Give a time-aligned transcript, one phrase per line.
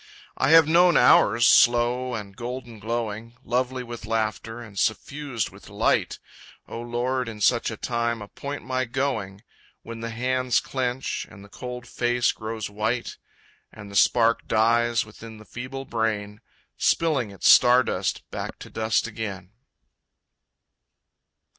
[0.35, 6.17] I have known hours, slow and golden glowing, Lovely with laughter and suffused with light,
[6.67, 9.43] O Lord, in such a time appoint my going,
[9.83, 13.17] When the hands clench, and the cold face grows white,
[13.71, 16.41] And the spark dies within the feeble brain,
[16.77, 19.51] Spilling its star dust back to dust again.